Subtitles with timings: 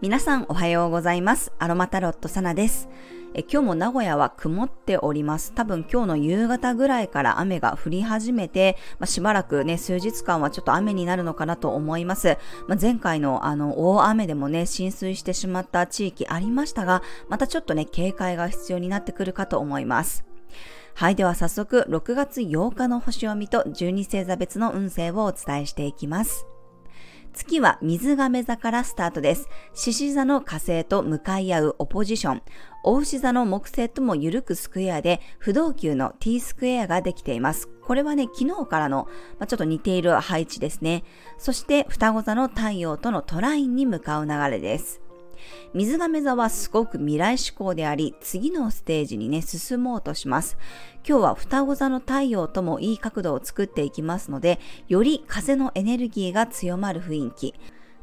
[0.00, 1.52] 皆さんおはようございます。
[1.60, 2.88] アロマタロットサナです。
[3.34, 5.52] え今日も名古屋は曇っております。
[5.52, 12.36] 多分今日の夕方ぐらいから雨が降り始めて、まあ、しばらくね、数日間はちょっと雨になるのかなと思います。
[12.66, 20.24] まあ、前回のあの大雨でもね、浸水してしまった地域ありましたが、またちょっとね、警戒が必要になってくるかと思います。
[20.94, 21.14] はい。
[21.14, 26.46] では早速、6月8日の星読みと12星座別の運勢をお伝えしていきます。
[27.32, 29.48] 月は水亀座からスタートです。
[29.72, 32.42] 獅子座の火星と向かい合うオポジション。
[32.82, 37.68] 大牛座の木星とも緩くスクエアで不動級の T スクエアができています。
[37.82, 41.04] これはね、昨日からの、まあ、ちょっと似ている配置ですね。
[41.38, 45.00] そして双子座の太陽とのトラインに向かう流れです。
[45.74, 50.58] 水亀座はすごく未来志向であり、次のステージにね、進もうとします。
[51.08, 54.58] 今日は双子座の太陽ともいい角度を作っていきますので、
[54.88, 57.54] より風のエネルギーが強まる雰囲気、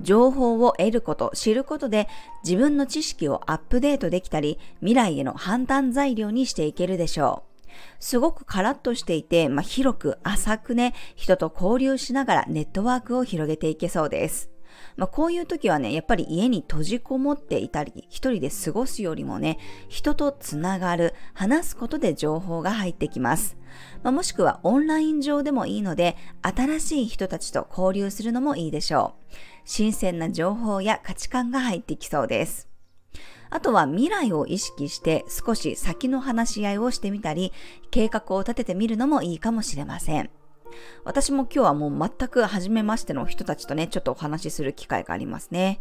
[0.00, 2.08] 情報を得ること、知ることで
[2.42, 7.54] 自分の知識をアップデートできたり、未来への判断材料にしていけるでしょう。
[7.98, 14.53] すごくカラッとしていて、まあ、広く浅くね、人と交流しながらネットワークを広げていけそうです。
[14.96, 19.58] まあ、こういう時はね、やっぱり家に閉じこもっていたり、一人で過ごすよりもね、
[19.88, 23.56] 人とつながる、話すことで情報が入ってきます。
[24.02, 29.34] まあ、もしくはオンライン上でもいいので、新しい人たちと交流するのもいいでしょう。
[29.64, 32.68] 新鮮な情報や価値観が入ってきそうです。
[33.50, 37.52] あとは未来を意識して少し先の話し合いをしてみたり、
[37.90, 40.30] 計画を立ててみるのもいいかもしれません。
[41.04, 45.80] 私も今日はもう全く初めましての人たちとね、ちょっとお話しする機会がありますね。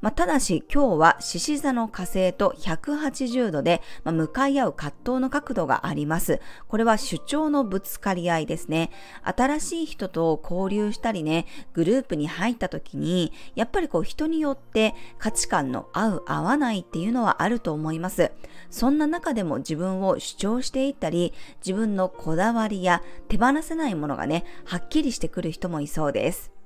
[0.00, 6.40] まあ、ただし今日は獅子座の火星と180度で、まあ、向かい合う葛藤の角度があります。
[6.68, 8.90] これは主張のぶつかり合いですね。
[9.24, 18.30] 新しい人と交流したりね、グループに入った時に、やっぱりこう人によって価値観の合う合わないっていうのはあると思います。
[18.70, 21.32] そんな中でも自分を主張していったり、
[21.66, 26.57] 自分のこだわりや手放せないものがね、はっきりしてくる人もいそうです。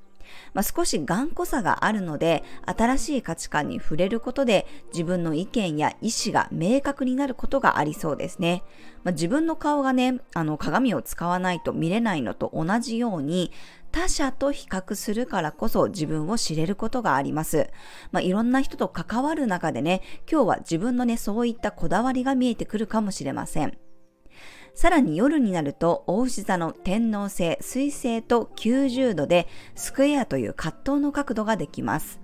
[0.54, 8.62] まあ、少し頑固さがあるので、新しい価値観に触れることで自分の意見や意思が明確になることがありそうですね。
[9.04, 13.52] まあ、自分の顔がね、あの鏡を使わないと見れないのと同じように、
[13.90, 17.70] 他者と比較するからこそ自分を知れることがあります。
[18.10, 20.00] まあ、いろんな人と関わる中でね、
[20.30, 23.81] 今日は自分のね、そういったこだわりが見えてくるかもしれません。
[24.74, 32.20] さらに夜になると、大牛座の天王星、水星と90度でスクエアという葛藤の角度ができます。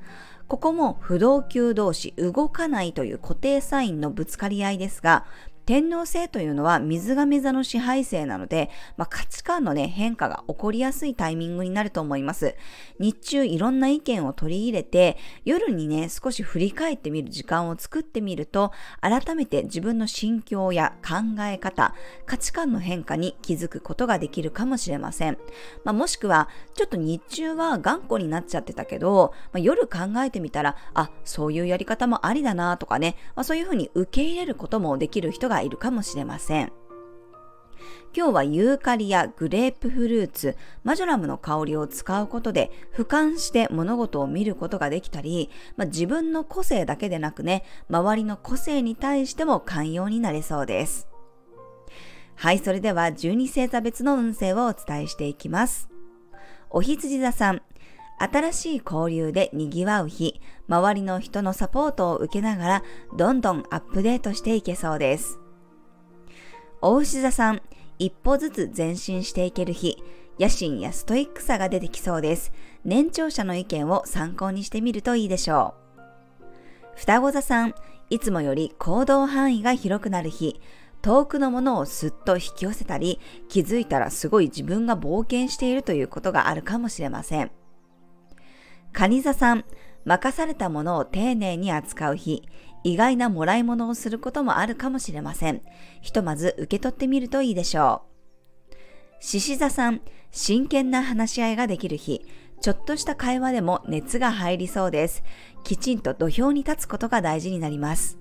[0.48, 5.26] ここも不動級同士動かないという固定サインのぶつかり合いですが、
[5.69, 12.55] 天皇制というのは水亀座の支配性なので、まあ、価値観のね、変化が起こりやすいタイミングになると思います。
[12.99, 25.37] 日中いろんな意見を取り入れて、夜にね、少し振り返ってみる時間を作ってみると、改めて自分の心境や考え方、価値観の変化に気づくことができるかもしれません。
[25.85, 36.72] まあ、もしくは、ちょっと日中は頑固になっちゃってたけど、まあ、夜考えてみたら、あ、そういうやり方もありだなとかね、まそういうふうに受け入れることもできる人ががいるかもしれません。
[38.16, 51.08] 今日はユーカリやグレープフルーツ、マジョラムの香りを使うことで俯瞰して物事を見ることができたり、まあ、自分の個性だけでなくね、周りの個性に対しても寛容になれそうです。
[52.34, 55.88] はい、それでは12星座別の運勢をお伝えしていきます。
[56.70, 57.62] お羊座さん、
[58.19, 62.82] 新しい交流で賑わう日、周りの人のサポートを受けながら、
[63.16, 65.38] どんどんアップデートしていけそうです。
[66.81, 67.61] 大牛座さん、
[67.99, 69.97] 一歩ずつ前進していける日、
[70.39, 72.53] 野心やストイックさが出てきそうです。
[72.84, 76.44] 年長者の意見を参考にしてみるといいでしょう。
[76.94, 77.75] 双子座さん、
[78.11, 80.61] いつもより行動範囲が広くなる日、
[81.03, 83.19] 遠くのものをすっと引き寄せたり、
[83.49, 87.50] 気づいたらすごい自分が冒険しているということがあるかもしれません。
[88.93, 89.64] 蟹座さん、
[90.05, 92.49] 任されたものを丁寧に扱う日、
[92.84, 95.62] 意外なもらい物をすることもあるかもしれません。
[96.00, 98.02] ひとまず受け取ってみるといいでしょ
[98.70, 98.75] う。
[99.20, 102.25] 獅子座さん、真剣な話し合いができる日、
[102.60, 105.22] ちょっとした会話でも熱が入りそうです。
[105.64, 108.19] きちんと土俵に立つことが大事になります。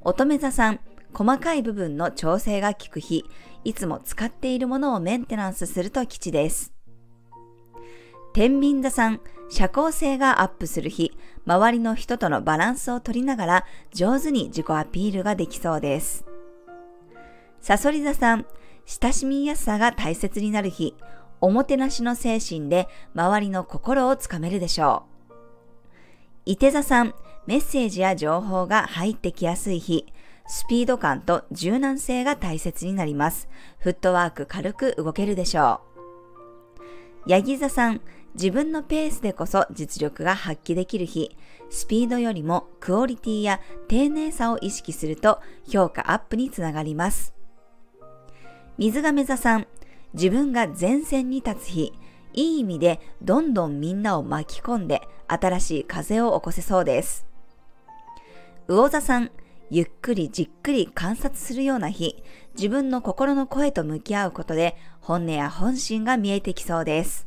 [0.00, 0.80] 乙女座さん、
[1.12, 3.24] 細かい部分の調整が効く日、
[3.64, 6.72] いつも使っているものをメンテナンスすると吉です。
[8.32, 11.16] 天秤座さん、社交性がアップする日、
[11.46, 16.24] 周りの人とのバランスを取りながら上手に自己アピールができそうです。
[17.60, 18.46] サソリ座さん、
[18.84, 20.94] 親しみやすさが大切になる日、
[21.40, 25.34] おもてなしの精神で周りの心をつかめるでしょう。
[26.44, 27.14] 伊手座さん、
[27.46, 30.06] メッセージや情報が入ってきやすい日、
[30.48, 33.48] スピード感と柔軟性が大切になります。
[33.78, 35.80] フットワーク軽く動けるでしょ
[37.26, 37.30] う。
[37.30, 38.00] ヤギ座さん、
[38.36, 41.34] 自分のペースでこそ実力が発揮できる日、
[41.70, 47.34] スピードよりもクオリティや丁寧さを意識すると評価アップにつながります。
[48.76, 49.66] 水亀座さん、
[50.12, 51.94] 自分が前線に立つ日、
[52.34, 57.24] いい意味でどんどんみんなを巻き込んで新しい風を起こせそうです。
[58.68, 59.30] 魚座さん、
[59.70, 62.22] ゆっくりじっくり観察するような日、
[62.54, 67.26] 自分の心の声と向き合うことで本音や本心が見えてきそうです。